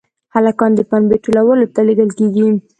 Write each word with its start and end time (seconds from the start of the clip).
هلکان 0.35 0.71
د 0.75 0.79
پنبې 0.89 1.17
ټولولو 1.23 1.65
ته 1.73 1.81
لېږل 1.87 2.09
کېږي. 2.19 2.47